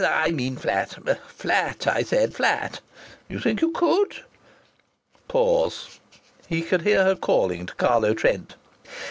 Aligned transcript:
I 0.03 0.31
mean 0.31 0.55
flat. 0.55 0.97
Flat! 1.27 1.85
I 1.85 2.01
said 2.01 2.33
flat. 2.33 2.81
You 3.29 3.39
think 3.39 3.61
you 3.61 3.69
could?" 3.69 4.15
Pause. 5.27 5.99
He 6.47 6.63
could 6.63 6.81
hear 6.81 7.03
her 7.03 7.15
calling 7.15 7.67
to 7.67 7.75
Carlo 7.75 8.15
Trent. 8.15 8.55